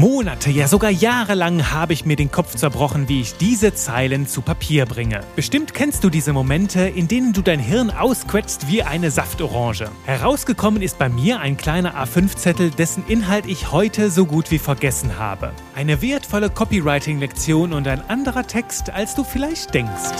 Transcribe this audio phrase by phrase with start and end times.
[0.00, 4.40] Monate, ja sogar jahrelang habe ich mir den Kopf zerbrochen, wie ich diese Zeilen zu
[4.40, 5.20] Papier bringe.
[5.36, 9.90] Bestimmt kennst du diese Momente, in denen du dein Hirn ausquetschst wie eine Saftorange.
[10.06, 15.18] Herausgekommen ist bei mir ein kleiner A5-Zettel, dessen Inhalt ich heute so gut wie vergessen
[15.18, 15.52] habe.
[15.74, 20.12] Eine wertvolle Copywriting-Lektion und ein anderer Text, als du vielleicht denkst.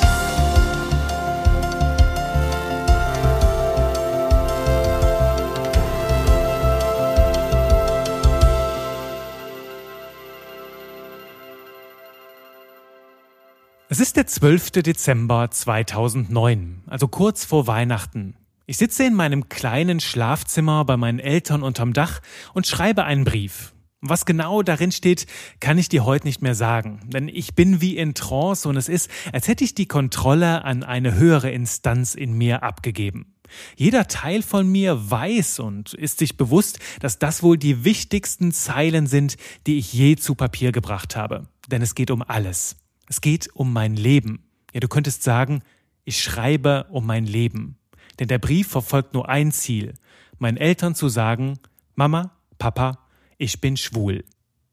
[13.93, 14.71] Es ist der 12.
[14.71, 18.37] Dezember 2009, also kurz vor Weihnachten.
[18.67, 22.21] Ich sitze in meinem kleinen Schlafzimmer bei meinen Eltern unterm Dach
[22.55, 23.75] und schreibe einen Brief.
[24.01, 25.27] Was genau darin steht,
[25.59, 28.89] kann ich dir heute nicht mehr sagen, denn ich bin wie in Trance und es
[28.89, 33.35] ist, als hätte ich die Kontrolle an eine höhere Instanz in mir abgegeben.
[33.75, 39.09] Jeder Teil von mir weiß und ist sich bewusst, dass das wohl die wichtigsten Zeilen
[39.09, 41.49] sind, die ich je zu Papier gebracht habe.
[41.67, 42.77] Denn es geht um alles.
[43.11, 44.45] Es geht um mein Leben.
[44.73, 45.63] Ja, du könntest sagen,
[46.05, 47.77] ich schreibe um mein Leben.
[48.21, 49.95] Denn der Brief verfolgt nur ein Ziel,
[50.39, 51.59] meinen Eltern zu sagen,
[51.97, 53.01] Mama, Papa,
[53.37, 54.25] ich bin schwul.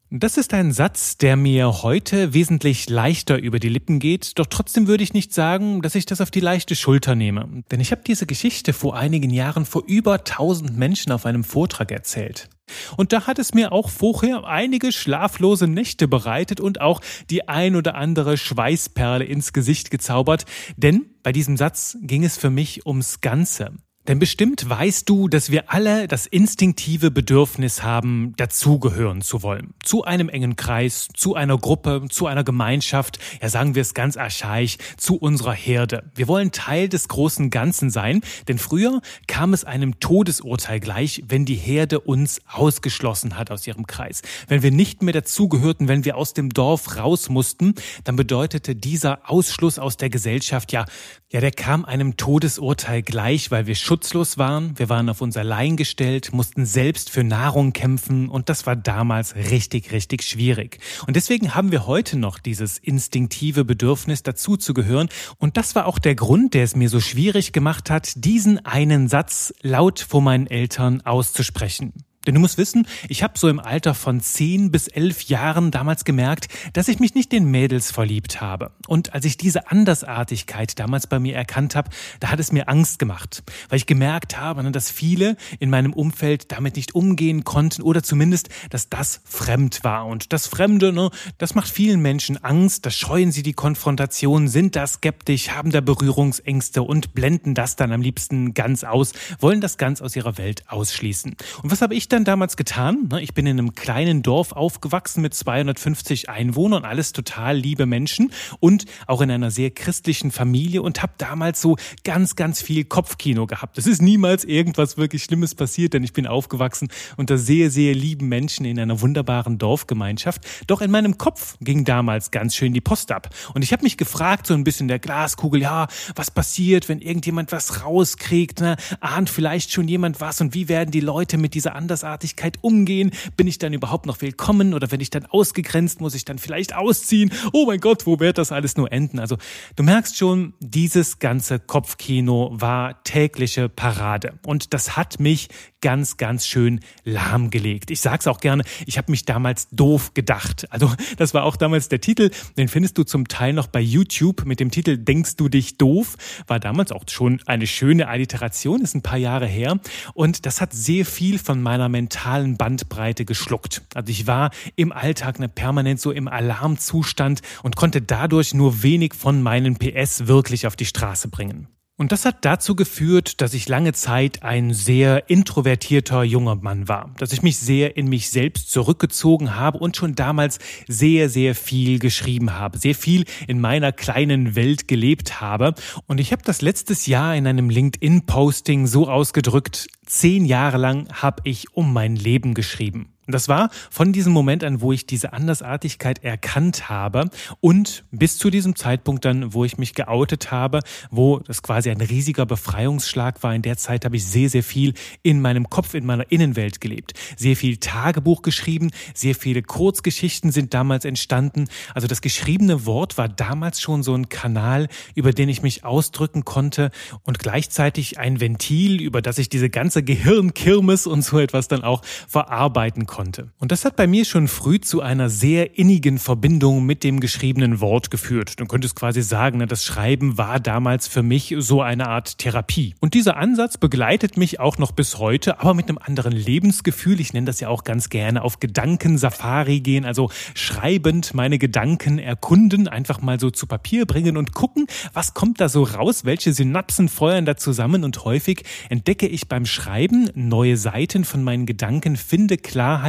[0.10, 4.88] Das ist ein Satz, der mir heute wesentlich leichter über die Lippen geht, doch trotzdem
[4.88, 7.64] würde ich nicht sagen, dass ich das auf die leichte Schulter nehme.
[7.72, 11.92] Denn ich habe diese Geschichte vor einigen Jahren vor über tausend Menschen auf einem Vortrag
[11.92, 12.48] erzählt.
[12.96, 17.76] Und da hat es mir auch vorher einige schlaflose Nächte bereitet und auch die ein
[17.76, 20.46] oder andere Schweißperle ins Gesicht gezaubert,
[20.78, 23.74] denn bei diesem Satz ging es für mich ums Ganze.
[24.08, 29.74] Denn bestimmt weißt du, dass wir alle das instinktive Bedürfnis haben, dazugehören zu wollen.
[29.84, 34.16] Zu einem engen Kreis, zu einer Gruppe, zu einer Gemeinschaft, ja sagen wir es ganz
[34.16, 36.10] archaisch, zu unserer Herde.
[36.16, 41.44] Wir wollen Teil des großen Ganzen sein, denn früher kam es einem Todesurteil gleich, wenn
[41.44, 44.22] die Herde uns ausgeschlossen hat aus ihrem Kreis.
[44.48, 49.30] Wenn wir nicht mehr dazugehörten, wenn wir aus dem Dorf raus mussten, dann bedeutete dieser
[49.30, 50.86] Ausschluss aus der Gesellschaft ja,
[51.30, 55.76] ja, der kam einem Todesurteil gleich, weil wir schutzlos waren, wir waren auf uns allein
[55.76, 60.78] gestellt, mussten selbst für Nahrung kämpfen und das war damals richtig, richtig schwierig.
[61.08, 65.10] Und deswegen haben wir heute noch dieses instinktive Bedürfnis dazuzugehören
[65.40, 69.08] und das war auch der Grund, der es mir so schwierig gemacht hat, diesen einen
[69.08, 72.07] Satz laut vor meinen Eltern auszusprechen.
[72.28, 76.04] Denn du musst wissen, ich habe so im Alter von zehn bis elf Jahren damals
[76.04, 78.72] gemerkt, dass ich mich nicht den Mädels verliebt habe.
[78.88, 81.90] Und als ich diese Andersartigkeit damals bei mir erkannt habe,
[82.20, 85.94] da hat es mir Angst gemacht, weil ich gemerkt habe, ne, dass viele in meinem
[85.94, 90.06] Umfeld damit nicht umgehen konnten oder zumindest, dass das fremd war.
[90.06, 94.76] Und das Fremde, ne, das macht vielen Menschen Angst, das scheuen sie die Konfrontation, sind
[94.76, 99.78] da skeptisch, haben da Berührungsängste und blenden das dann am liebsten ganz aus, wollen das
[99.78, 101.38] ganz aus ihrer Welt ausschließen.
[101.64, 103.08] Und was habe ich dann dann damals getan?
[103.12, 108.32] Ne, ich bin in einem kleinen Dorf aufgewachsen mit 250 Einwohnern, alles total liebe Menschen
[108.60, 113.46] und auch in einer sehr christlichen Familie und habe damals so ganz, ganz viel Kopfkino
[113.46, 113.78] gehabt.
[113.78, 118.28] Es ist niemals irgendwas wirklich Schlimmes passiert, denn ich bin aufgewachsen unter sehr, sehr lieben
[118.28, 120.42] Menschen in einer wunderbaren Dorfgemeinschaft.
[120.66, 123.30] Doch in meinem Kopf ging damals ganz schön die Post ab.
[123.54, 127.52] Und ich habe mich gefragt, so ein bisschen der Glaskugel, ja, was passiert, wenn irgendjemand
[127.52, 128.62] was rauskriegt?
[128.62, 128.76] Ne?
[129.02, 133.12] Ahnt vielleicht schon jemand was und wie werden die Leute mit dieser Andersartigkeit Andersartigkeit umgehen?
[133.36, 136.74] Bin ich dann überhaupt noch willkommen oder wenn ich dann ausgegrenzt, muss ich dann vielleicht
[136.74, 137.32] ausziehen?
[137.54, 139.20] Oh mein Gott, wo wird das alles nur enden?
[139.20, 139.38] Also
[139.76, 145.50] du merkst schon, dieses ganze Kopfkino war tägliche Parade und das hat mich
[145.82, 147.92] ganz, ganz schön lahmgelegt.
[147.92, 150.66] Ich sag's auch gerne, ich habe mich damals doof gedacht.
[150.72, 154.46] Also das war auch damals der Titel, den findest du zum Teil noch bei YouTube
[154.46, 156.16] mit dem Titel Denkst du dich doof?
[156.48, 159.80] War damals auch schon eine schöne Alliteration, ist ein paar Jahre her
[160.14, 163.84] und das hat sehr viel von meiner mentalen Bandbreite geschluckt.
[163.94, 169.14] Also ich war im Alltag ne, permanent so im Alarmzustand und konnte dadurch nur wenig
[169.14, 171.68] von meinen PS wirklich auf die Straße bringen.
[172.00, 177.10] Und das hat dazu geführt, dass ich lange Zeit ein sehr introvertierter junger Mann war,
[177.18, 181.98] dass ich mich sehr in mich selbst zurückgezogen habe und schon damals sehr, sehr viel
[181.98, 185.74] geschrieben habe, sehr viel in meiner kleinen Welt gelebt habe.
[186.06, 191.42] Und ich habe das letztes Jahr in einem LinkedIn-Posting so ausgedrückt, zehn Jahre lang habe
[191.46, 193.17] ich um mein Leben geschrieben.
[193.30, 197.30] Das war von diesem Moment an, wo ich diese Andersartigkeit erkannt habe
[197.60, 200.80] und bis zu diesem Zeitpunkt dann, wo ich mich geoutet habe,
[201.12, 203.54] wo das quasi ein riesiger Befreiungsschlag war.
[203.54, 204.94] In der Zeit habe ich sehr, sehr viel
[205.24, 207.14] in meinem Kopf, in meiner Innenwelt gelebt.
[207.36, 211.68] Sehr viel Tagebuch geschrieben, sehr viele Kurzgeschichten sind damals entstanden.
[211.94, 216.46] Also das geschriebene Wort war damals schon so ein Kanal, über den ich mich ausdrücken
[216.46, 216.92] konnte
[217.24, 222.04] und gleichzeitig ein Ventil, über das ich diese ganze Gehirnkirmes und so etwas dann auch
[222.06, 223.17] verarbeiten konnte.
[223.60, 227.82] Und das hat bei mir schon früh zu einer sehr innigen Verbindung mit dem geschriebenen
[227.82, 228.60] Wort geführt.
[228.60, 232.94] Du könntest quasi sagen, ne, das Schreiben war damals für mich so eine Art Therapie.
[233.00, 237.20] Und dieser Ansatz begleitet mich auch noch bis heute, aber mit einem anderen Lebensgefühl.
[237.20, 242.88] Ich nenne das ja auch ganz gerne auf Gedankensafari gehen, also schreibend meine Gedanken erkunden,
[242.88, 247.10] einfach mal so zu Papier bringen und gucken, was kommt da so raus, welche Synapsen
[247.10, 252.58] feuern da zusammen und häufig entdecke ich beim Schreiben neue Seiten von meinen Gedanken, finde
[252.58, 253.07] Klarheit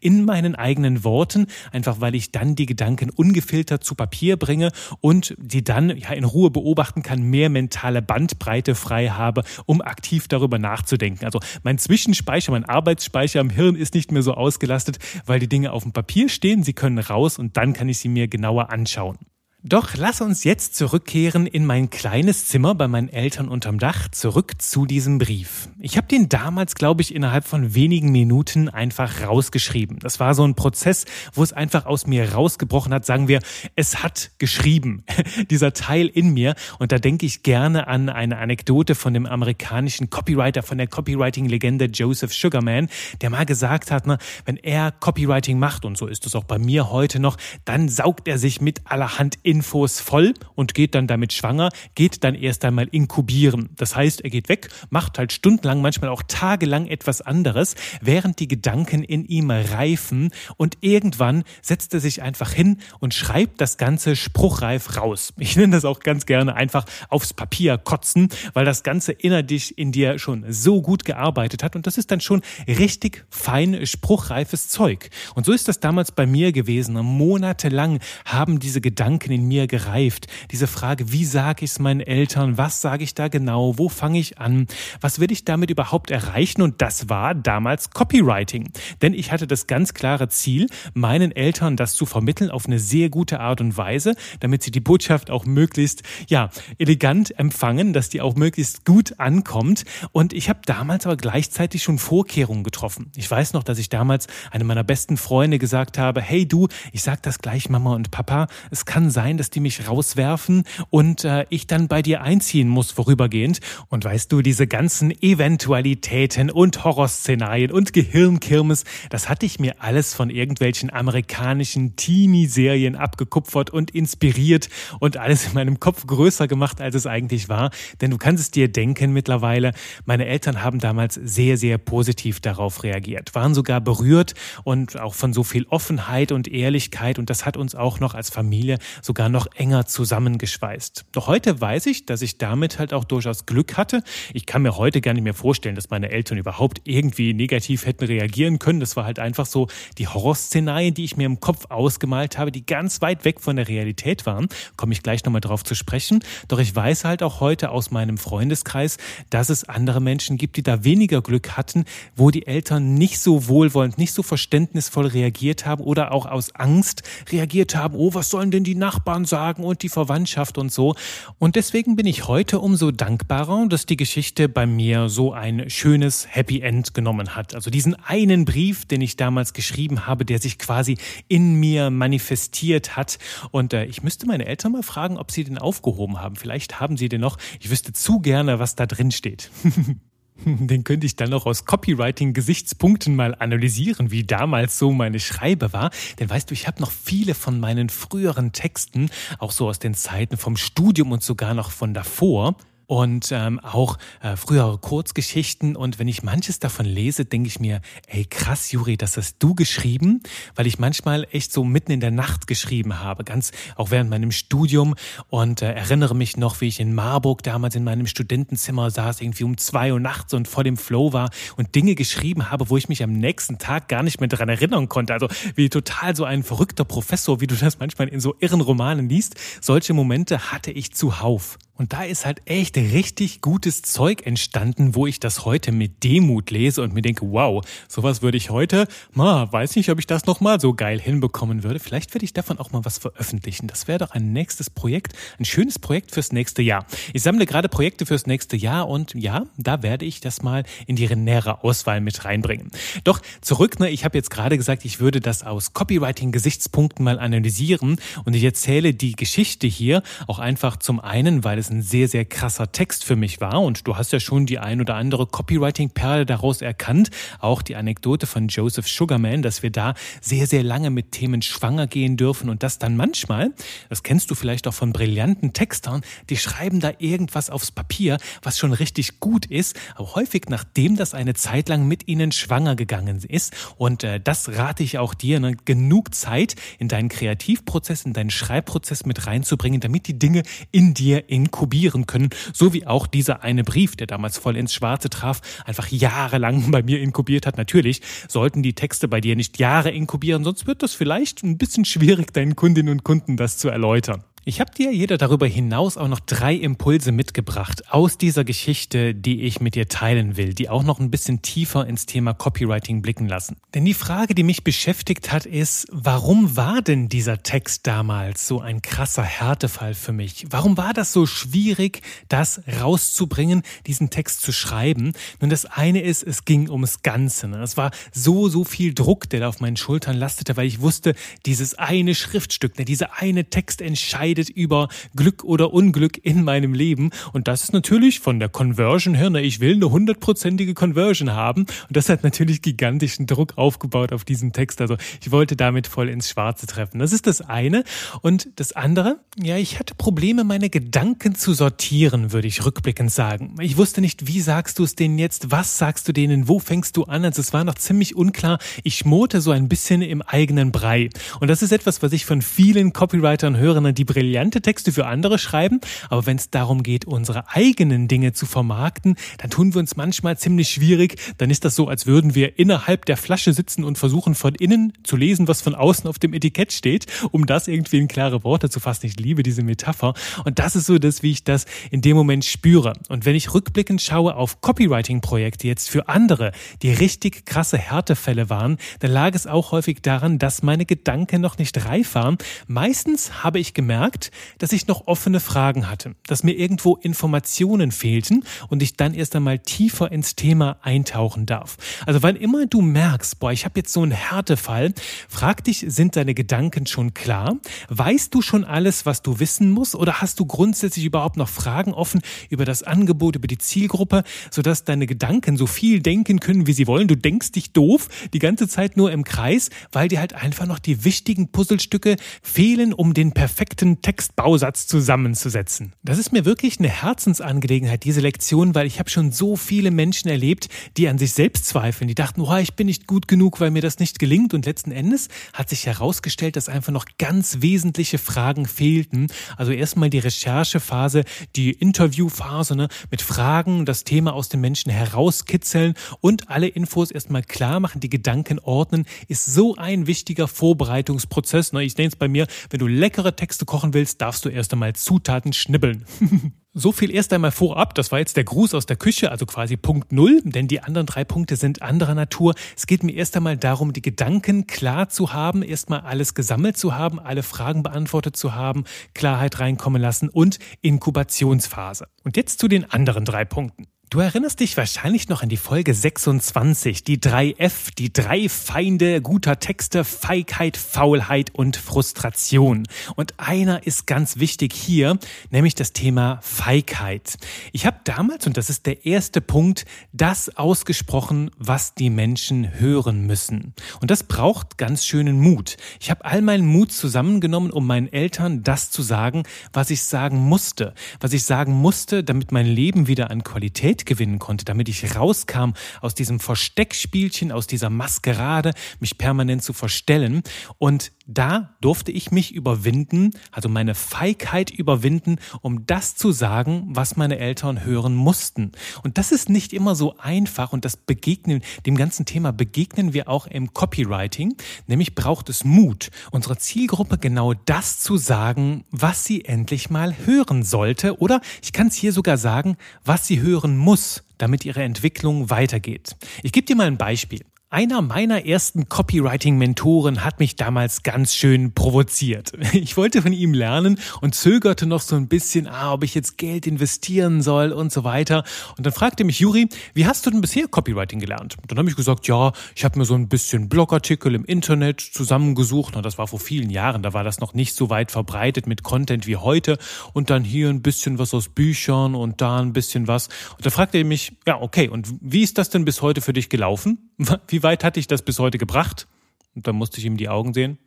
[0.00, 4.70] in meinen eigenen Worten, einfach weil ich dann die Gedanken ungefiltert zu Papier bringe
[5.00, 10.28] und die dann ja in Ruhe beobachten kann, mehr mentale Bandbreite frei habe, um aktiv
[10.28, 11.24] darüber nachzudenken.
[11.24, 15.72] Also mein Zwischenspeicher, mein Arbeitsspeicher im Hirn ist nicht mehr so ausgelastet, weil die Dinge
[15.72, 19.18] auf dem Papier stehen, sie können raus und dann kann ich sie mir genauer anschauen.
[19.62, 24.54] Doch lass uns jetzt zurückkehren in mein kleines Zimmer bei meinen Eltern unterm Dach, zurück
[24.56, 25.68] zu diesem Brief.
[25.78, 29.98] Ich habe den damals, glaube ich, innerhalb von wenigen Minuten einfach rausgeschrieben.
[29.98, 31.04] Das war so ein Prozess,
[31.34, 33.40] wo es einfach aus mir rausgebrochen hat, sagen wir,
[33.76, 35.04] es hat geschrieben,
[35.50, 36.54] dieser Teil in mir.
[36.78, 41.84] Und da denke ich gerne an eine Anekdote von dem amerikanischen Copywriter, von der Copywriting-Legende
[41.84, 42.88] Joseph Sugarman,
[43.20, 44.16] der mal gesagt hat, ne,
[44.46, 47.36] wenn er Copywriting macht, und so ist es auch bei mir heute noch,
[47.66, 52.36] dann saugt er sich mit allerhand Infos voll und geht dann damit schwanger, geht dann
[52.36, 53.70] erst einmal inkubieren.
[53.76, 58.46] Das heißt, er geht weg, macht halt stundenlang, manchmal auch tagelang etwas anderes, während die
[58.46, 64.14] Gedanken in ihm reifen und irgendwann setzt er sich einfach hin und schreibt das Ganze
[64.14, 65.32] spruchreif raus.
[65.36, 69.90] Ich nenne das auch ganz gerne einfach aufs Papier kotzen, weil das Ganze innerlich in
[69.90, 75.10] dir schon so gut gearbeitet hat und das ist dann schon richtig fein spruchreifes Zeug.
[75.34, 76.94] Und so ist das damals bei mir gewesen.
[76.94, 80.26] Monatelang haben diese Gedanken in in mir gereift.
[80.50, 82.58] Diese Frage, wie sage ich es meinen Eltern?
[82.58, 83.78] Was sage ich da genau?
[83.78, 84.66] Wo fange ich an?
[85.00, 86.62] Was will ich damit überhaupt erreichen?
[86.62, 88.70] Und das war damals Copywriting.
[89.00, 93.08] Denn ich hatte das ganz klare Ziel, meinen Eltern das zu vermitteln auf eine sehr
[93.08, 98.20] gute Art und Weise, damit sie die Botschaft auch möglichst, ja, elegant empfangen, dass die
[98.20, 99.84] auch möglichst gut ankommt.
[100.12, 103.10] Und ich habe damals aber gleichzeitig schon Vorkehrungen getroffen.
[103.16, 107.02] Ich weiß noch, dass ich damals einem meiner besten Freunde gesagt habe, hey du, ich
[107.02, 111.24] sag das gleich Mama und Papa, es kann sein, sein, dass die mich rauswerfen und
[111.24, 113.60] äh, ich dann bei dir einziehen muss vorübergehend.
[113.88, 120.14] Und weißt du, diese ganzen Eventualitäten und Horrorszenarien und Gehirnkirmes, das hatte ich mir alles
[120.14, 124.68] von irgendwelchen amerikanischen Teenie-Serien abgekupfert und inspiriert
[124.98, 127.70] und alles in meinem Kopf größer gemacht, als es eigentlich war.
[128.00, 129.72] Denn du kannst es dir denken mittlerweile,
[130.04, 134.34] meine Eltern haben damals sehr, sehr positiv darauf reagiert, waren sogar berührt
[134.64, 138.30] und auch von so viel Offenheit und Ehrlichkeit und das hat uns auch noch als
[138.30, 141.04] Familie sogar sogar noch enger zusammengeschweißt.
[141.12, 144.02] Doch heute weiß ich, dass ich damit halt auch durchaus Glück hatte.
[144.32, 148.06] Ich kann mir heute gar nicht mehr vorstellen, dass meine Eltern überhaupt irgendwie negativ hätten
[148.06, 148.80] reagieren können.
[148.80, 149.68] Das war halt einfach so
[149.98, 153.68] die Horrorszenarien, die ich mir im Kopf ausgemalt habe, die ganz weit weg von der
[153.68, 154.48] Realität waren.
[154.78, 156.20] Komme ich gleich nochmal drauf zu sprechen.
[156.48, 158.96] Doch ich weiß halt auch heute aus meinem Freundeskreis,
[159.28, 161.84] dass es andere Menschen gibt, die da weniger Glück hatten,
[162.16, 167.02] wo die Eltern nicht so wohlwollend, nicht so verständnisvoll reagiert haben oder auch aus Angst
[167.30, 167.94] reagiert haben.
[167.96, 170.94] Oh, was sollen denn die Nachbarn Nachbarn sagen und die Verwandtschaft und so.
[171.38, 176.28] Und deswegen bin ich heute umso dankbarer, dass die Geschichte bei mir so ein schönes
[176.30, 177.56] Happy End genommen hat.
[177.56, 180.96] Also diesen einen Brief, den ich damals geschrieben habe, der sich quasi
[181.26, 183.18] in mir manifestiert hat.
[183.50, 186.36] Und äh, ich müsste meine Eltern mal fragen, ob sie den aufgehoben haben.
[186.36, 187.36] Vielleicht haben sie den noch.
[187.58, 189.50] Ich wüsste zu gerne, was da drin steht.
[190.44, 195.90] Den könnte ich dann noch aus Copywriting-Gesichtspunkten mal analysieren, wie damals so meine Schreibe war.
[196.18, 199.94] Denn weißt du, ich habe noch viele von meinen früheren Texten, auch so aus den
[199.94, 202.56] Zeiten vom Studium und sogar noch von davor,
[202.90, 205.76] und ähm, auch äh, frühere Kurzgeschichten.
[205.76, 209.54] Und wenn ich manches davon lese, denke ich mir, ey krass, Juri, das hast du
[209.54, 210.24] geschrieben,
[210.56, 214.32] weil ich manchmal echt so mitten in der Nacht geschrieben habe, ganz auch während meinem
[214.32, 214.96] Studium
[215.28, 219.44] und äh, erinnere mich noch, wie ich in Marburg damals in meinem Studentenzimmer saß, irgendwie
[219.44, 222.88] um zwei Uhr nachts und vor dem Flow war und Dinge geschrieben habe, wo ich
[222.88, 225.12] mich am nächsten Tag gar nicht mehr dran erinnern konnte.
[225.12, 229.08] Also wie total so ein verrückter Professor, wie du das manchmal in so irren Romanen
[229.08, 229.36] liest.
[229.60, 231.56] Solche Momente hatte ich zuhauf.
[231.80, 236.50] Und da ist halt echt richtig gutes Zeug entstanden, wo ich das heute mit Demut
[236.50, 240.26] lese und mir denke, wow, sowas würde ich heute, ma, weiß nicht, ob ich das
[240.26, 241.80] nochmal so geil hinbekommen würde.
[241.80, 243.66] Vielleicht werde ich davon auch mal was veröffentlichen.
[243.66, 246.84] Das wäre doch ein nächstes Projekt, ein schönes Projekt fürs nächste Jahr.
[247.14, 250.96] Ich sammle gerade Projekte fürs nächste Jahr und ja, da werde ich das mal in
[250.96, 252.70] die nähere Auswahl mit reinbringen.
[253.04, 257.98] Doch zurück, ne, ich habe jetzt gerade gesagt, ich würde das aus Copywriting-Gesichtspunkten mal analysieren
[258.26, 262.24] und ich erzähle die Geschichte hier auch einfach zum einen, weil es ein sehr, sehr
[262.24, 263.62] krasser Text für mich war.
[263.62, 267.10] Und du hast ja schon die ein oder andere Copywriting-Perle daraus erkannt.
[267.38, 271.86] Auch die Anekdote von Joseph Sugarman, dass wir da sehr, sehr lange mit Themen schwanger
[271.86, 273.52] gehen dürfen und das dann manchmal,
[273.88, 278.58] das kennst du vielleicht auch von brillanten Textern, die schreiben da irgendwas aufs Papier, was
[278.58, 283.22] schon richtig gut ist, aber häufig nachdem das eine Zeit lang mit ihnen schwanger gegangen
[283.26, 283.54] ist.
[283.76, 285.56] Und äh, das rate ich auch dir, ne?
[285.64, 291.28] genug Zeit in deinen Kreativprozess, in deinen Schreibprozess mit reinzubringen, damit die Dinge in dir
[291.30, 295.40] inkubieren inkubieren können, so wie auch dieser eine Brief, der damals voll ins Schwarze traf,
[295.66, 297.58] einfach jahrelang bei mir inkubiert hat.
[297.58, 301.84] Natürlich sollten die Texte bei dir nicht Jahre inkubieren, sonst wird das vielleicht ein bisschen
[301.84, 304.24] schwierig, deinen Kundinnen und Kunden das zu erläutern.
[304.46, 309.42] Ich habe dir jeder darüber hinaus auch noch drei Impulse mitgebracht aus dieser Geschichte, die
[309.42, 313.28] ich mit dir teilen will, die auch noch ein bisschen tiefer ins Thema Copywriting blicken
[313.28, 313.58] lassen.
[313.74, 318.60] Denn die Frage, die mich beschäftigt hat, ist, warum war denn dieser Text damals so
[318.60, 320.46] ein krasser Härtefall für mich?
[320.48, 325.12] Warum war das so schwierig, das rauszubringen, diesen Text zu schreiben?
[325.42, 327.46] Nun, das eine ist, es ging ums Ganze.
[327.46, 327.62] Ne?
[327.62, 331.14] Es war so, so viel Druck, der da auf meinen Schultern lastete, weil ich wusste,
[331.44, 333.82] dieses eine Schriftstück, ne, dieser eine Text
[334.30, 337.10] entscheidet über Glück oder Unglück in meinem Leben.
[337.32, 341.62] Und das ist natürlich von der Conversion her, ne, ich will eine hundertprozentige Conversion haben.
[341.62, 344.80] Und das hat natürlich gigantischen Druck aufgebaut auf diesen Text.
[344.80, 346.98] Also ich wollte damit voll ins Schwarze treffen.
[346.98, 347.84] Das ist das eine.
[348.22, 353.56] Und das andere, ja, ich hatte Probleme, meine Gedanken zu sortieren, würde ich rückblickend sagen.
[353.60, 355.50] Ich wusste nicht, wie sagst du es denen jetzt?
[355.50, 356.48] Was sagst du denen?
[356.48, 357.24] Wo fängst du an?
[357.24, 358.58] Also es war noch ziemlich unklar.
[358.84, 361.10] Ich schmorte so ein bisschen im eigenen Brei.
[361.40, 365.38] Und das ist etwas, was ich von vielen Copywritern höre, die brillante Texte für andere
[365.38, 369.96] schreiben, aber wenn es darum geht, unsere eigenen Dinge zu vermarkten, dann tun wir uns
[369.96, 371.16] manchmal ziemlich schwierig.
[371.38, 374.92] Dann ist das so, als würden wir innerhalb der Flasche sitzen und versuchen von innen
[375.04, 378.68] zu lesen, was von außen auf dem Etikett steht, um das irgendwie in klare Worte
[378.68, 379.06] zu fassen.
[379.06, 380.12] Ich liebe diese Metapher.
[380.44, 382.92] Und das ist so das, wie ich das in dem Moment spüre.
[383.08, 388.76] Und wenn ich rückblickend schaue auf Copywriting-Projekte jetzt für andere, die richtig krasse Härtefälle waren,
[388.98, 392.36] dann lag es auch häufig daran, dass meine Gedanken noch nicht reif waren.
[392.66, 397.92] Meistens habe ich gemerkt, gemerkt, dass ich noch offene Fragen hatte, dass mir irgendwo Informationen
[397.92, 401.76] fehlten und ich dann erst einmal tiefer ins Thema eintauchen darf.
[402.06, 404.92] Also wann immer du merkst, boah, ich habe jetzt so einen Härtefall,
[405.28, 407.56] frag dich, sind deine Gedanken schon klar?
[407.88, 411.92] Weißt du schon alles, was du wissen musst oder hast du grundsätzlich überhaupt noch Fragen
[411.92, 416.72] offen über das Angebot, über die Zielgruppe, sodass deine Gedanken so viel denken können, wie
[416.72, 417.08] sie wollen?
[417.08, 420.78] Du denkst dich doof die ganze Zeit nur im Kreis, weil dir halt einfach noch
[420.78, 425.92] die wichtigen Puzzlestücke fehlen, um den perfekten Textbausatz zusammenzusetzen.
[426.02, 430.28] Das ist mir wirklich eine Herzensangelegenheit, diese Lektion, weil ich habe schon so viele Menschen
[430.28, 433.70] erlebt, die an sich selbst zweifeln, die dachten, oh, ich bin nicht gut genug, weil
[433.70, 434.54] mir das nicht gelingt.
[434.54, 439.28] Und letzten Endes hat sich herausgestellt, dass einfach noch ganz wesentliche Fragen fehlten.
[439.56, 441.24] Also erstmal die Recherchephase,
[441.56, 447.42] die Interviewphase ne, mit Fragen, das Thema aus den Menschen herauskitzeln und alle Infos erstmal
[447.42, 451.72] klar machen, die Gedanken ordnen, ist so ein wichtiger Vorbereitungsprozess.
[451.72, 451.84] Ne.
[451.84, 454.72] Ich nenne es bei mir, wenn du leckere Texte kochen kochen willst, darfst du erst
[454.72, 456.04] einmal Zutaten schnibbeln.
[456.72, 457.96] So viel erst einmal vorab.
[457.96, 461.04] Das war jetzt der Gruß aus der Küche, also quasi Punkt Null, denn die anderen
[461.04, 462.54] drei Punkte sind anderer Natur.
[462.76, 466.94] Es geht mir erst einmal darum, die Gedanken klar zu haben, erstmal alles gesammelt zu
[466.94, 472.06] haben, alle Fragen beantwortet zu haben, Klarheit reinkommen lassen und Inkubationsphase.
[472.22, 473.88] Und jetzt zu den anderen drei Punkten.
[474.10, 479.22] Du erinnerst dich wahrscheinlich noch an die Folge 26, die drei F, die drei Feinde
[479.22, 482.88] guter Texte, Feigheit, Faulheit und Frustration.
[483.14, 485.16] Und einer ist ganz wichtig hier,
[485.50, 487.36] nämlich das Thema Feigheit.
[487.70, 493.28] Ich habe damals, und das ist der erste Punkt, das ausgesprochen, was die Menschen hören
[493.28, 493.74] müssen.
[494.00, 495.76] Und das braucht ganz schönen Mut.
[496.00, 500.36] Ich habe all meinen Mut zusammengenommen, um meinen Eltern das zu sagen, was ich sagen
[500.36, 500.94] musste.
[501.20, 505.16] Was ich sagen musste, damit mein Leben wieder an Qualität Geld gewinnen konnte, damit ich
[505.16, 510.42] rauskam aus diesem Versteckspielchen, aus dieser Maskerade, mich permanent zu verstellen.
[510.78, 517.16] Und da durfte ich mich überwinden, also meine Feigheit überwinden, um das zu sagen, was
[517.16, 518.72] meine Eltern hören mussten.
[519.02, 523.28] Und das ist nicht immer so einfach und das begegnen, dem ganzen Thema begegnen wir
[523.28, 529.44] auch im Copywriting, nämlich braucht es Mut, unserer Zielgruppe genau das zu sagen, was sie
[529.44, 533.89] endlich mal hören sollte oder ich kann es hier sogar sagen, was sie hören muss,
[534.38, 536.16] damit ihre Entwicklung weitergeht.
[536.42, 537.40] Ich gebe dir mal ein Beispiel.
[537.72, 542.52] Einer meiner ersten Copywriting-Mentoren hat mich damals ganz schön provoziert.
[542.72, 546.38] Ich wollte von ihm lernen und zögerte noch so ein bisschen, ah, ob ich jetzt
[546.38, 548.42] Geld investieren soll und so weiter.
[548.76, 551.56] Und dann fragte mich Juri, wie hast du denn bisher Copywriting gelernt?
[551.60, 555.00] Und dann habe ich gesagt, ja, ich habe mir so ein bisschen Blogartikel im Internet
[555.00, 555.94] zusammengesucht.
[555.94, 558.82] Und das war vor vielen Jahren, da war das noch nicht so weit verbreitet mit
[558.82, 559.78] Content wie heute.
[560.12, 563.28] Und dann hier ein bisschen was aus Büchern und da ein bisschen was.
[563.56, 566.32] Und da fragte er mich, ja, okay, und wie ist das denn bis heute für
[566.32, 567.10] dich gelaufen?
[567.48, 569.06] Wie wie weit hatte ich das bis heute gebracht?
[569.54, 570.78] Und dann musste ich ihm die Augen sehen.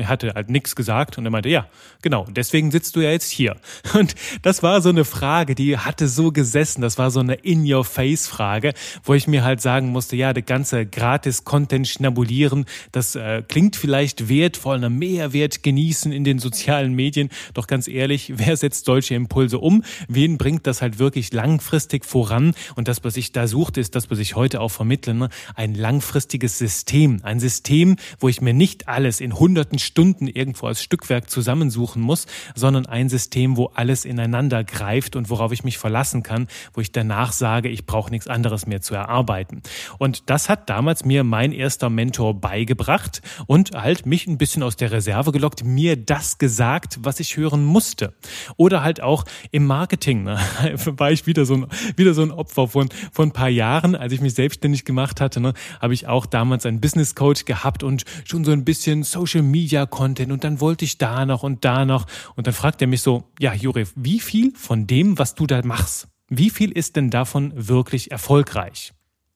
[0.00, 1.66] Er hatte halt nichts gesagt und er meinte, ja,
[2.02, 3.56] genau, deswegen sitzt du ja jetzt hier.
[3.94, 8.72] Und das war so eine Frage, die hatte so gesessen, das war so eine In-Your-Face-Frage,
[9.04, 14.28] wo ich mir halt sagen musste, ja, der ganze Gratis-Content schnabulieren, das äh, klingt vielleicht
[14.28, 19.58] wertvoll, einen Mehrwert genießen in den sozialen Medien, doch ganz ehrlich, wer setzt solche Impulse
[19.58, 19.84] um?
[20.08, 22.54] Wen bringt das halt wirklich langfristig voran?
[22.74, 25.28] Und das, was ich da suchte, ist das, was ich heute auch vermittle, ne?
[25.54, 30.82] ein langfristiges System, ein System, wo ich mir nicht alles in hunderten Stunden irgendwo als
[30.82, 36.22] Stückwerk zusammensuchen muss, sondern ein System, wo alles ineinander greift und worauf ich mich verlassen
[36.22, 39.62] kann, wo ich danach sage, ich brauche nichts anderes mehr zu erarbeiten.
[39.98, 44.76] Und das hat damals mir mein erster Mentor beigebracht und halt mich ein bisschen aus
[44.76, 48.14] der Reserve gelockt, mir das gesagt, was ich hören musste.
[48.56, 50.22] Oder halt auch im Marketing.
[50.22, 50.38] Ne?
[50.84, 51.66] War ich wieder so ein,
[51.96, 55.40] wieder so ein Opfer von, von ein paar Jahren, als ich mich selbstständig gemacht hatte,
[55.40, 59.42] ne, habe ich auch damals einen Business Coach gehabt und schon so ein bisschen Social
[59.42, 62.06] Media Media-Content und dann wollte ich da noch und da noch.
[62.34, 65.62] Und dann fragt er mich so, ja, Jure, wie viel von dem, was du da
[65.64, 68.92] machst, wie viel ist denn davon wirklich erfolgreich?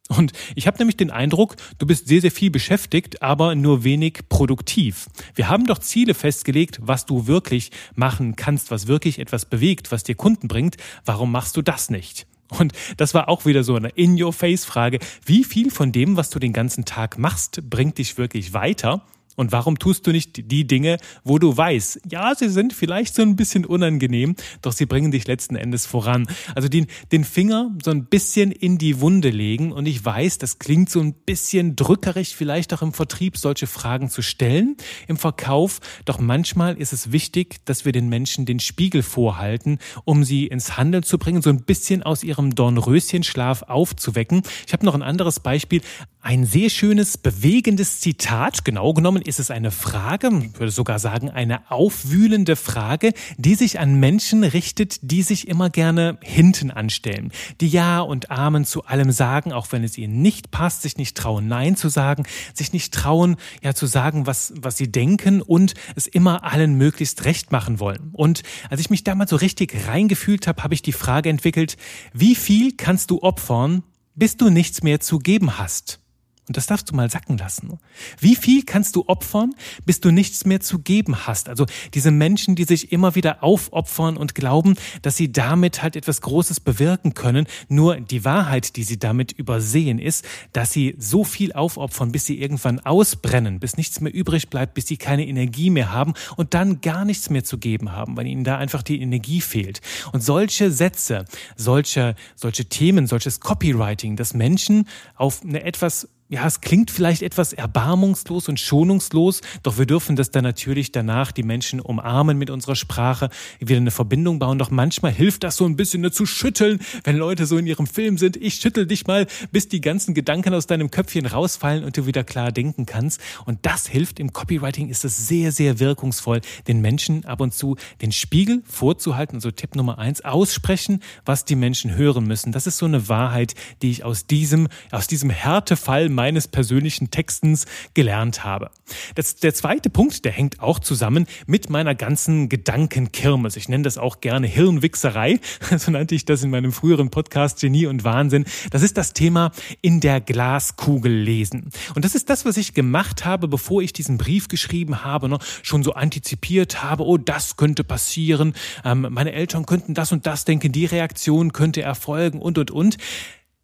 [0.09, 4.29] Und ich habe nämlich den Eindruck, du bist sehr, sehr viel beschäftigt, aber nur wenig
[4.29, 5.07] produktiv.
[5.35, 10.05] Wir haben doch Ziele festgelegt, was du wirklich machen kannst, was wirklich etwas bewegt, was
[10.05, 10.77] dir Kunden bringt.
[11.07, 12.27] Warum machst du das nicht?
[12.51, 14.99] Und das war auch wieder so eine In-Your-Face-Frage.
[15.25, 19.03] Wie viel von dem, was du den ganzen Tag machst, bringt dich wirklich weiter?
[19.37, 23.23] Und warum tust du nicht die Dinge, wo du weißt, ja, sie sind vielleicht so
[23.23, 26.27] ein bisschen unangenehm, doch sie bringen dich letzten Endes voran.
[26.55, 29.73] Also den, den Finger so ein bisschen in die Wunde legen.
[29.73, 34.09] Und ich weiß, das klingt so ein bisschen drückerig, vielleicht auch im Vertrieb solche Fragen
[34.09, 34.77] zu stellen,
[35.09, 35.81] im Verkauf.
[36.05, 40.77] Doch manchmal ist es wichtig, dass wir den Menschen den Spiegel vorhalten, um sie ins
[40.77, 44.43] Handeln zu bringen, so ein bisschen aus ihrem Dornröschenschlaf aufzuwecken.
[44.67, 45.83] Ich habe noch ein anderes Beispiel.
[46.27, 51.29] Ein sehr schönes, bewegendes Zitat, genau genommen ist es eine Frage, ich würde sogar sagen
[51.29, 57.69] eine aufwühlende Frage, die sich an Menschen richtet, die sich immer gerne hinten anstellen, die
[57.69, 61.47] Ja und Amen zu allem sagen, auch wenn es ihnen nicht passt, sich nicht trauen,
[61.47, 66.07] Nein zu sagen, sich nicht trauen, ja zu sagen, was, was sie denken und es
[66.07, 68.09] immer allen möglichst recht machen wollen.
[68.15, 71.77] Und als ich mich damals so richtig reingefühlt habe, habe ich die Frage entwickelt,
[72.15, 73.83] wie viel kannst du opfern,
[74.15, 76.01] bis du nichts mehr zu geben hast?
[76.47, 77.79] Und das darfst du mal sacken lassen.
[78.21, 79.55] Wie viel kannst du opfern,
[79.87, 81.49] bis du nichts mehr zu geben hast?
[81.49, 86.21] Also diese Menschen, die sich immer wieder aufopfern und glauben, dass sie damit halt etwas
[86.21, 87.47] Großes bewirken können.
[87.69, 92.39] Nur die Wahrheit, die sie damit übersehen, ist, dass sie so viel aufopfern, bis sie
[92.39, 96.83] irgendwann ausbrennen, bis nichts mehr übrig bleibt, bis sie keine Energie mehr haben und dann
[96.83, 99.81] gar nichts mehr zu geben haben, weil ihnen da einfach die Energie fehlt.
[100.13, 101.25] Und solche Sätze,
[101.57, 107.53] solche, solche Themen, solches Copywriting, dass Menschen auf eine etwas ja, es klingt vielleicht etwas
[107.53, 112.77] erbarmungslos und schonungslos, doch wir dürfen das dann natürlich danach die Menschen umarmen mit unserer
[112.77, 113.29] Sprache,
[113.61, 114.59] wieder eine Verbindung bauen.
[114.59, 117.87] Doch manchmal hilft das so ein bisschen ne, zu schütteln, wenn Leute so in ihrem
[117.87, 118.39] Film sind.
[118.39, 122.25] Ich schüttel dich mal, bis die ganzen Gedanken aus deinem Köpfchen rausfallen und du wieder
[122.25, 123.21] klar denken kannst.
[123.45, 127.77] Und das hilft im Copywriting, ist es sehr, sehr wirkungsvoll, den Menschen ab und zu
[128.01, 129.37] den Spiegel vorzuhalten.
[129.37, 132.51] Also Tipp Nummer eins, aussprechen, was die Menschen hören müssen.
[132.51, 137.67] Das ist so eine Wahrheit, die ich aus diesem, aus diesem Härtefall meines persönlichen Textens
[137.95, 138.71] gelernt habe.
[139.15, 143.57] Das, der zweite Punkt, der hängt auch zusammen mit meiner ganzen Gedankenkirmes.
[143.57, 145.41] Ich nenne das auch gerne Hirnwichserei.
[145.77, 148.45] So nannte ich das in meinem früheren Podcast Genie und Wahnsinn.
[148.71, 149.51] Das ist das Thema
[149.83, 151.71] in der Glaskugel lesen.
[151.95, 155.39] Und das ist das, was ich gemacht habe, bevor ich diesen Brief geschrieben habe, ne?
[155.63, 160.45] schon so antizipiert habe, oh, das könnte passieren, ähm, meine Eltern könnten das und das
[160.45, 162.97] denken, die Reaktion könnte erfolgen und, und, und.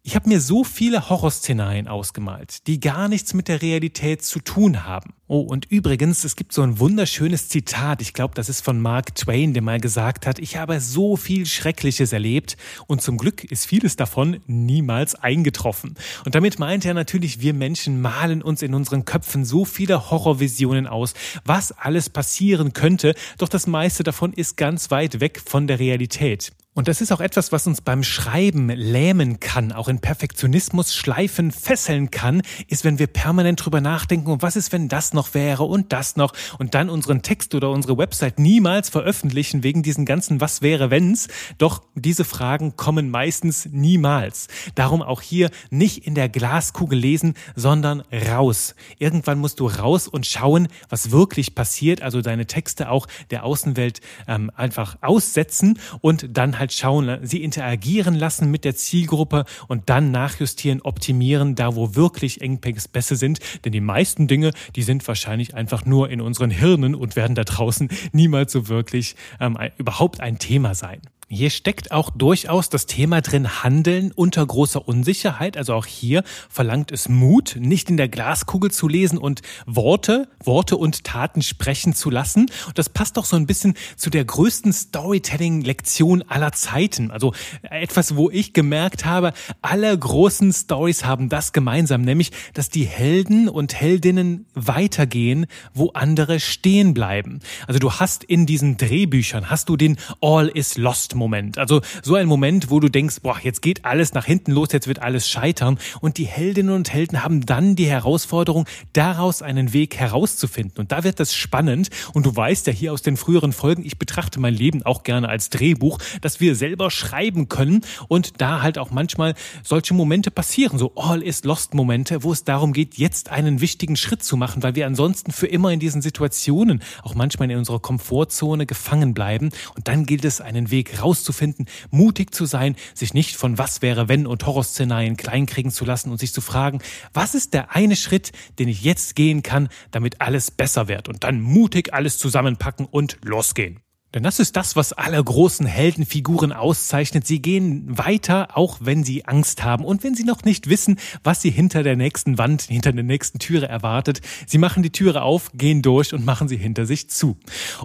[0.03, 4.83] Ich habe mir so viele Horrorszenarien ausgemalt, die gar nichts mit der Realität zu tun
[4.83, 5.13] haben.
[5.33, 9.15] Oh, und übrigens, es gibt so ein wunderschönes Zitat, ich glaube, das ist von Mark
[9.15, 13.65] Twain, der mal gesagt hat, ich habe so viel Schreckliches erlebt und zum Glück ist
[13.65, 15.95] vieles davon niemals eingetroffen.
[16.25, 20.85] Und damit meint er natürlich, wir Menschen malen uns in unseren Köpfen so viele Horrorvisionen
[20.85, 21.13] aus,
[21.45, 26.51] was alles passieren könnte, doch das meiste davon ist ganz weit weg von der Realität.
[26.73, 31.51] Und das ist auch etwas, was uns beim Schreiben lähmen kann, auch in Perfektionismus schleifen,
[31.51, 35.63] fesseln kann, ist, wenn wir permanent drüber nachdenken, und was ist, wenn das noch wäre
[35.63, 40.41] und das noch und dann unseren Text oder unsere Website niemals veröffentlichen wegen diesen ganzen
[40.41, 41.27] Was wäre wenns.
[41.57, 44.47] Doch diese Fragen kommen meistens niemals.
[44.75, 48.75] Darum auch hier nicht in der Glaskugel lesen, sondern raus.
[48.97, 54.01] Irgendwann musst du raus und schauen, was wirklich passiert, also deine Texte auch der Außenwelt
[54.27, 60.11] ähm, einfach aussetzen und dann halt schauen, sie interagieren lassen mit der Zielgruppe und dann
[60.11, 63.39] nachjustieren, optimieren, da wo wirklich Engpässe sind.
[63.63, 67.43] Denn die meisten Dinge, die sind wahrscheinlich einfach nur in unseren Hirnen und werden da
[67.43, 71.01] draußen niemals so wirklich ähm, überhaupt ein Thema sein.
[71.33, 75.55] Hier steckt auch durchaus das Thema drin, Handeln unter großer Unsicherheit.
[75.55, 80.75] Also auch hier verlangt es Mut, nicht in der Glaskugel zu lesen und Worte, Worte
[80.75, 82.51] und Taten sprechen zu lassen.
[82.67, 87.11] Und das passt auch so ein bisschen zu der größten Storytelling-Lektion aller Zeiten.
[87.11, 92.83] Also etwas, wo ich gemerkt habe, alle großen Stories haben das gemeinsam, nämlich, dass die
[92.83, 97.39] Helden und Heldinnen weitergehen, wo andere stehen bleiben.
[97.67, 101.57] Also du hast in diesen Drehbüchern, hast du den All is Lost Moment.
[101.57, 104.87] Also so ein Moment, wo du denkst, boah, jetzt geht alles nach hinten los, jetzt
[104.87, 105.77] wird alles scheitern.
[106.01, 110.79] Und die Heldinnen und Helden haben dann die Herausforderung, daraus einen Weg herauszufinden.
[110.79, 111.89] Und da wird das spannend.
[112.13, 115.29] Und du weißt ja hier aus den früheren Folgen, ich betrachte mein Leben auch gerne
[115.29, 120.77] als Drehbuch, dass wir selber schreiben können und da halt auch manchmal solche Momente passieren,
[120.77, 124.63] so All is Lost Momente, wo es darum geht, jetzt einen wichtigen Schritt zu machen,
[124.63, 129.49] weil wir ansonsten für immer in diesen Situationen, auch manchmal in unserer Komfortzone gefangen bleiben.
[129.75, 133.81] Und dann gilt es, einen Weg raus herauszufinden, mutig zu sein, sich nicht von was
[133.81, 136.79] wäre wenn und Horrorszenarien kleinkriegen zu lassen und sich zu fragen,
[137.13, 141.23] was ist der eine Schritt, den ich jetzt gehen kann, damit alles besser wird und
[141.25, 143.81] dann mutig alles zusammenpacken und losgehen.
[144.13, 147.25] Denn das ist das, was alle großen Heldenfiguren auszeichnet.
[147.25, 151.41] Sie gehen weiter, auch wenn sie Angst haben und wenn sie noch nicht wissen, was
[151.41, 154.19] sie hinter der nächsten Wand, hinter der nächsten Türe erwartet.
[154.45, 157.37] Sie machen die Türe auf, gehen durch und machen sie hinter sich zu.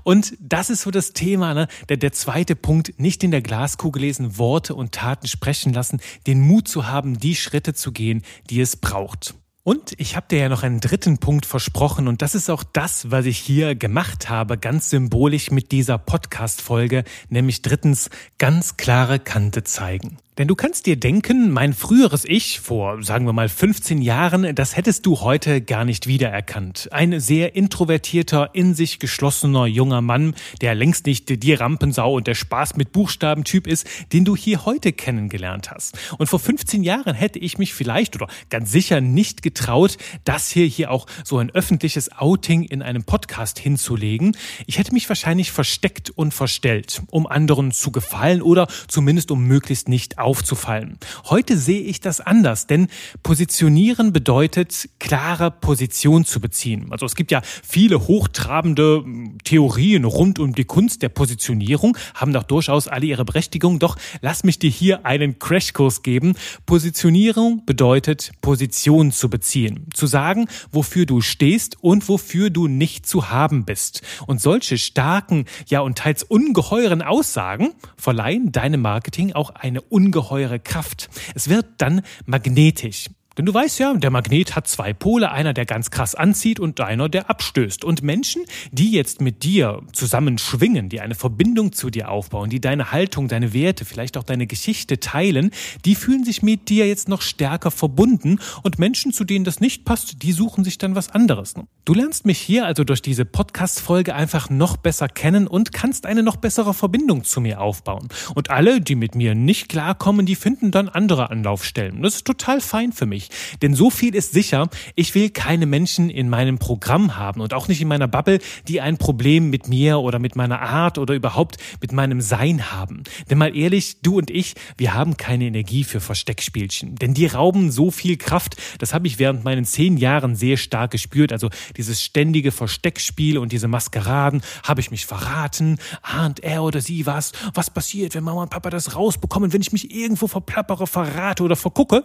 [0.02, 1.68] Und das ist so das Thema, ne?
[1.88, 6.40] der, der zweite Punkt, nicht in der Glaskugel lesen, Worte und Taten sprechen lassen, den
[6.40, 9.34] Mut zu haben, die Schritte zu gehen, die es braucht.
[9.66, 13.10] Und ich habe dir ja noch einen dritten Punkt versprochen und das ist auch das,
[13.10, 19.64] was ich hier gemacht habe, ganz symbolisch mit dieser Podcast-Folge, nämlich drittens ganz klare Kante
[19.64, 20.18] zeigen.
[20.38, 24.76] Denn du kannst dir denken, mein früheres Ich vor, sagen wir mal, 15 Jahren, das
[24.76, 26.90] hättest du heute gar nicht wiedererkannt.
[26.92, 32.34] Ein sehr introvertierter, in sich geschlossener junger Mann, der längst nicht die Rampensau und der
[32.34, 35.98] Spaß mit Buchstaben-Typ ist, den du hier heute kennengelernt hast.
[36.18, 40.66] Und vor 15 Jahren hätte ich mich vielleicht oder ganz sicher nicht getraut, das hier
[40.66, 44.36] hier auch so ein öffentliches Outing in einem Podcast hinzulegen.
[44.66, 49.88] Ich hätte mich wahrscheinlich versteckt und verstellt, um anderen zu gefallen oder zumindest um möglichst
[49.88, 50.98] nicht aufzufallen.
[51.26, 52.88] Heute sehe ich das anders, denn
[53.22, 56.88] positionieren bedeutet, klare Position zu beziehen.
[56.90, 62.32] Also es gibt ja viele hochtrabende hm, Theorien rund um die Kunst der Positionierung, haben
[62.32, 66.34] doch durchaus alle ihre Berechtigung, doch lass mich dir hier einen Crashkurs geben.
[66.66, 69.86] Positionierung bedeutet, Position zu beziehen.
[69.94, 74.02] Zu sagen, wofür du stehst und wofür du nicht zu haben bist.
[74.26, 80.58] Und solche starken, ja und teils ungeheuren Aussagen verleihen deinem Marketing auch eine ungeheure ungeheure
[80.58, 81.08] Kraft.
[81.34, 83.06] Es wird dann magnetisch.
[83.38, 86.80] Denn du weißt ja, der Magnet hat zwei Pole, einer, der ganz krass anzieht und
[86.80, 87.84] einer, der abstößt.
[87.84, 92.60] Und Menschen, die jetzt mit dir zusammen schwingen, die eine Verbindung zu dir aufbauen, die
[92.60, 95.50] deine Haltung, deine Werte, vielleicht auch deine Geschichte teilen,
[95.84, 98.38] die fühlen sich mit dir jetzt noch stärker verbunden.
[98.62, 101.54] Und Menschen, zu denen das nicht passt, die suchen sich dann was anderes.
[101.84, 106.22] Du lernst mich hier also durch diese Podcast-Folge einfach noch besser kennen und kannst eine
[106.22, 108.08] noch bessere Verbindung zu mir aufbauen.
[108.34, 112.02] Und alle, die mit mir nicht klarkommen, die finden dann andere Anlaufstellen.
[112.02, 113.25] Das ist total fein für mich.
[113.26, 113.62] Nicht.
[113.62, 117.68] Denn so viel ist sicher, ich will keine Menschen in meinem Programm haben und auch
[117.68, 121.56] nicht in meiner Bubble, die ein Problem mit mir oder mit meiner Art oder überhaupt
[121.80, 123.02] mit meinem Sein haben.
[123.30, 126.96] Denn mal ehrlich, du und ich, wir haben keine Energie für Versteckspielchen.
[126.96, 128.56] Denn die rauben so viel Kraft.
[128.78, 131.32] Das habe ich während meinen zehn Jahren sehr stark gespürt.
[131.32, 134.42] Also dieses ständige Versteckspiel und diese Maskeraden.
[134.62, 135.78] Habe ich mich verraten?
[136.02, 137.32] Ahnt er oder sie was?
[137.54, 141.56] Was passiert, wenn Mama und Papa das rausbekommen, wenn ich mich irgendwo verplappere, verrate oder
[141.56, 142.02] vergucke?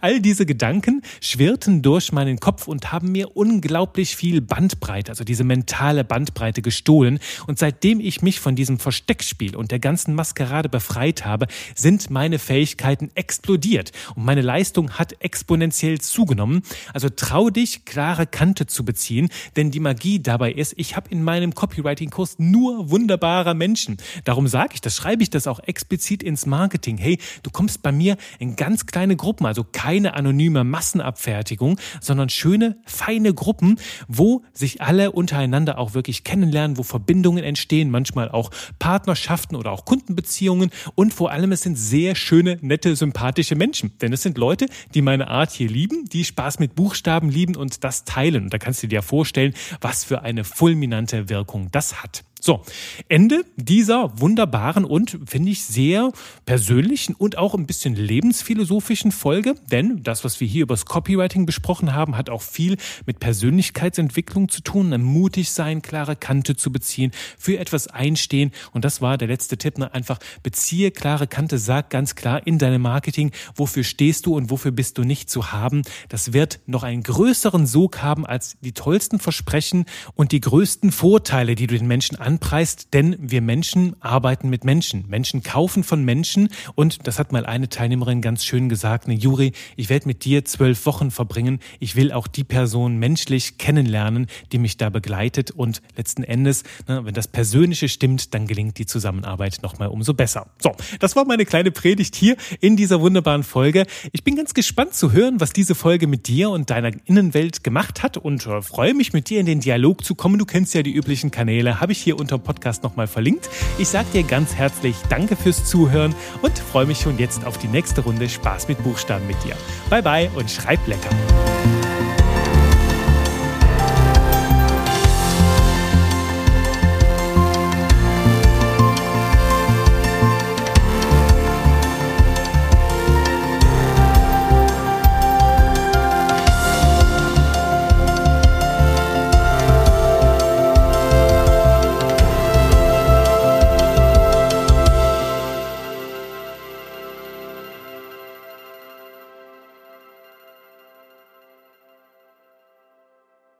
[0.00, 5.44] All diese Gedanken schwirrten durch meinen Kopf und haben mir unglaublich viel Bandbreite, also diese
[5.44, 7.20] mentale Bandbreite gestohlen.
[7.46, 12.40] Und seitdem ich mich von diesem Versteckspiel und der ganzen Maskerade befreit habe, sind meine
[12.40, 16.62] Fähigkeiten explodiert und meine Leistung hat exponentiell zugenommen.
[16.92, 21.22] Also trau dich, klare Kante zu beziehen, denn die Magie dabei ist, ich habe in
[21.22, 23.98] meinem Copywriting-Kurs nur wunderbare Menschen.
[24.24, 26.98] Darum sage ich das, schreibe ich das auch explizit ins Marketing.
[26.98, 32.78] Hey, du kommst bei mir in ganz kleine Gruppen, also keine anonyme Massenabfertigung, sondern schöne,
[32.86, 39.54] feine Gruppen, wo sich alle untereinander auch wirklich kennenlernen, wo Verbindungen entstehen, manchmal auch Partnerschaften
[39.54, 43.92] oder auch Kundenbeziehungen und vor allem es sind sehr schöne, nette, sympathische Menschen.
[44.00, 47.84] Denn es sind Leute, die meine Art hier lieben, die Spaß mit Buchstaben lieben und
[47.84, 48.44] das teilen.
[48.44, 52.24] Und da kannst du dir vorstellen, was für eine fulminante Wirkung das hat.
[52.40, 52.62] So,
[53.08, 56.10] Ende dieser wunderbaren und, finde ich, sehr
[56.46, 59.54] persönlichen und auch ein bisschen lebensphilosophischen Folge.
[59.70, 64.48] Denn das, was wir hier über das Copywriting besprochen haben, hat auch viel mit Persönlichkeitsentwicklung
[64.48, 64.88] zu tun.
[65.02, 68.52] Mutig sein, klare Kante zu beziehen, für etwas einstehen.
[68.72, 69.76] Und das war der letzte Tipp.
[69.76, 69.92] Ne?
[69.92, 74.70] Einfach beziehe klare Kante, sag ganz klar in deinem Marketing, wofür stehst du und wofür
[74.70, 75.82] bist du nicht zu haben.
[76.08, 81.54] Das wird noch einen größeren Sog haben als die tollsten Versprechen und die größten Vorteile,
[81.54, 85.04] die du den Menschen anpreist, denn wir Menschen arbeiten mit Menschen.
[85.08, 89.50] Menschen kaufen von Menschen und das hat mal eine Teilnehmerin ganz schön gesagt, ne Juri,
[89.74, 91.58] ich werde mit dir zwölf Wochen verbringen.
[91.80, 97.04] Ich will auch die Person menschlich kennenlernen, die mich da begleitet und letzten Endes, ne,
[97.04, 100.46] wenn das Persönliche stimmt, dann gelingt die Zusammenarbeit nochmal umso besser.
[100.62, 103.86] So, das war meine kleine Predigt hier in dieser wunderbaren Folge.
[104.12, 108.04] Ich bin ganz gespannt zu hören, was diese Folge mit dir und deiner Innenwelt gemacht
[108.04, 110.38] hat und äh, freue mich mit dir in den Dialog zu kommen.
[110.38, 113.48] Du kennst ja die üblichen Kanäle, habe ich hier unter Podcast nochmal verlinkt.
[113.78, 117.68] Ich sage dir ganz herzlich Danke fürs Zuhören und freue mich schon jetzt auf die
[117.68, 119.56] nächste Runde Spaß mit Buchstaben mit dir.
[119.88, 121.10] Bye bye und schreib lecker.